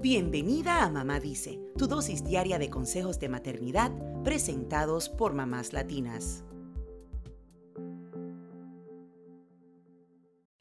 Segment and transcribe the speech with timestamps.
[0.00, 3.90] Bienvenida a Mamá Dice, tu dosis diaria de consejos de maternidad
[4.22, 6.44] presentados por mamás latinas.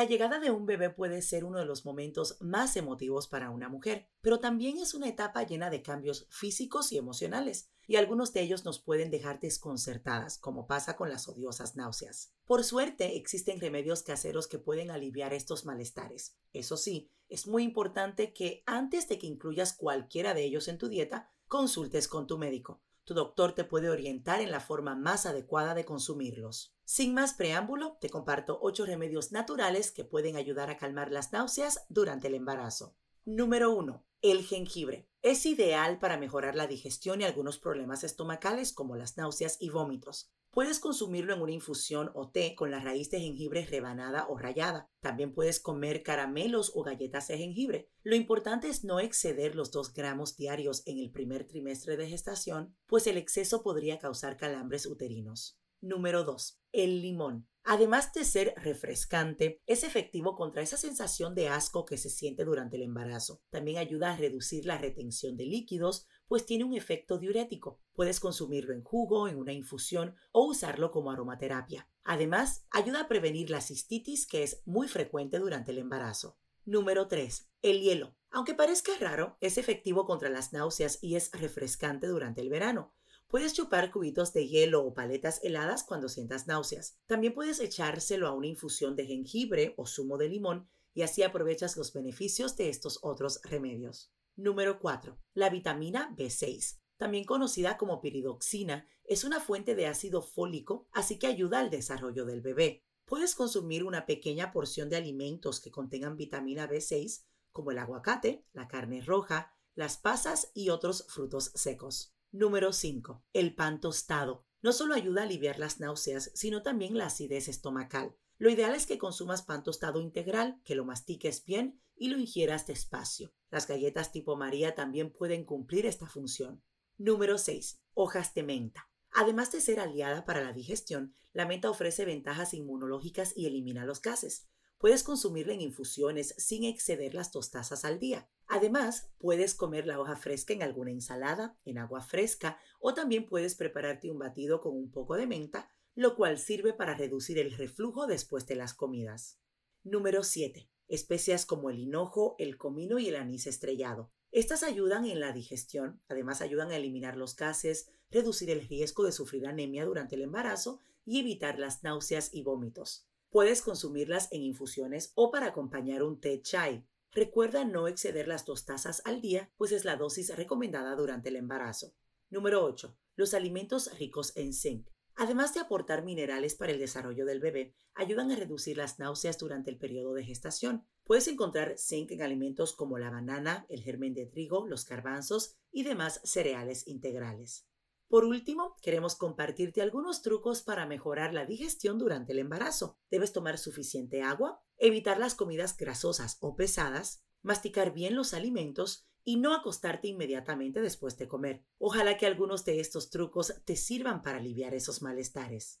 [0.00, 3.68] La llegada de un bebé puede ser uno de los momentos más emotivos para una
[3.68, 8.40] mujer, pero también es una etapa llena de cambios físicos y emocionales, y algunos de
[8.40, 12.32] ellos nos pueden dejar desconcertadas, como pasa con las odiosas náuseas.
[12.46, 16.34] Por suerte, existen remedios caseros que pueden aliviar estos malestares.
[16.54, 20.88] Eso sí, es muy importante que antes de que incluyas cualquiera de ellos en tu
[20.88, 22.80] dieta, consultes con tu médico.
[23.10, 26.76] Tu doctor te puede orientar en la forma más adecuada de consumirlos.
[26.84, 31.84] Sin más preámbulo, te comparto 8 remedios naturales que pueden ayudar a calmar las náuseas
[31.88, 32.94] durante el embarazo.
[33.24, 34.06] Número 1.
[34.22, 35.08] El jengibre.
[35.22, 40.30] Es ideal para mejorar la digestión y algunos problemas estomacales como las náuseas y vómitos.
[40.52, 44.90] Puedes consumirlo en una infusión o té con la raíz de jengibre rebanada o rallada.
[45.00, 47.88] También puedes comer caramelos o galletas de jengibre.
[48.02, 52.76] Lo importante es no exceder los 2 gramos diarios en el primer trimestre de gestación,
[52.86, 55.56] pues el exceso podría causar calambres uterinos.
[55.80, 56.59] Número 2.
[56.72, 57.48] El limón.
[57.64, 62.76] Además de ser refrescante, es efectivo contra esa sensación de asco que se siente durante
[62.76, 63.42] el embarazo.
[63.50, 67.80] También ayuda a reducir la retención de líquidos, pues tiene un efecto diurético.
[67.92, 71.88] Puedes consumirlo en jugo, en una infusión o usarlo como aromaterapia.
[72.02, 76.38] Además, ayuda a prevenir la cistitis que es muy frecuente durante el embarazo.
[76.64, 77.50] Número 3.
[77.62, 78.16] El hielo.
[78.30, 82.94] Aunque parezca raro, es efectivo contra las náuseas y es refrescante durante el verano.
[83.30, 86.98] Puedes chupar cubitos de hielo o paletas heladas cuando sientas náuseas.
[87.06, 91.76] También puedes echárselo a una infusión de jengibre o zumo de limón y así aprovechas
[91.76, 94.12] los beneficios de estos otros remedios.
[94.34, 95.16] Número 4.
[95.34, 96.80] La vitamina B6.
[96.96, 102.24] También conocida como piridoxina, es una fuente de ácido fólico, así que ayuda al desarrollo
[102.24, 102.84] del bebé.
[103.04, 107.22] Puedes consumir una pequeña porción de alimentos que contengan vitamina B6,
[107.52, 112.12] como el aguacate, la carne roja, las pasas y otros frutos secos.
[112.32, 113.24] Número 5.
[113.32, 114.46] El pan tostado.
[114.62, 118.14] No solo ayuda a aliviar las náuseas, sino también la acidez estomacal.
[118.38, 122.68] Lo ideal es que consumas pan tostado integral, que lo mastiques bien y lo ingieras
[122.68, 123.34] despacio.
[123.50, 126.62] Las galletas tipo María también pueden cumplir esta función.
[126.98, 127.82] Número 6.
[127.94, 128.88] Hojas de menta.
[129.10, 134.00] Además de ser aliada para la digestión, la menta ofrece ventajas inmunológicas y elimina los
[134.02, 134.48] gases.
[134.80, 138.30] Puedes consumirla en infusiones sin exceder las dos tazas al día.
[138.46, 143.54] Además, puedes comer la hoja fresca en alguna ensalada, en agua fresca o también puedes
[143.54, 148.06] prepararte un batido con un poco de menta, lo cual sirve para reducir el reflujo
[148.06, 149.38] después de las comidas.
[149.84, 150.70] Número 7.
[150.88, 154.10] Especias como el hinojo, el comino y el anís estrellado.
[154.32, 159.12] Estas ayudan en la digestión, además ayudan a eliminar los gases, reducir el riesgo de
[159.12, 163.09] sufrir anemia durante el embarazo y evitar las náuseas y vómitos.
[163.30, 166.84] Puedes consumirlas en infusiones o para acompañar un té chai.
[167.12, 171.36] Recuerda no exceder las dos tazas al día, pues es la dosis recomendada durante el
[171.36, 171.94] embarazo.
[172.28, 172.98] Número 8.
[173.14, 174.88] Los alimentos ricos en zinc.
[175.14, 179.70] Además de aportar minerales para el desarrollo del bebé, ayudan a reducir las náuseas durante
[179.70, 180.84] el periodo de gestación.
[181.04, 185.84] Puedes encontrar zinc en alimentos como la banana, el germen de trigo, los garbanzos y
[185.84, 187.69] demás cereales integrales.
[188.10, 192.98] Por último, queremos compartirte algunos trucos para mejorar la digestión durante el embarazo.
[193.08, 199.36] Debes tomar suficiente agua, evitar las comidas grasosas o pesadas, masticar bien los alimentos y
[199.36, 201.64] no acostarte inmediatamente después de comer.
[201.78, 205.80] Ojalá que algunos de estos trucos te sirvan para aliviar esos malestares.